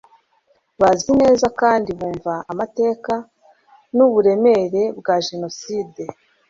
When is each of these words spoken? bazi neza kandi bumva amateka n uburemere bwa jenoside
bazi 0.81 1.11
neza 1.21 1.47
kandi 1.59 1.89
bumva 1.99 2.33
amateka 2.51 3.13
n 3.95 3.97
uburemere 4.07 4.83
bwa 4.99 5.15
jenoside 5.27 6.03